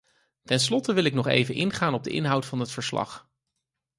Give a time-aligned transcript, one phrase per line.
[0.43, 3.29] Ten slotte wil ik nog even ingaan op de inhoud van het verslag.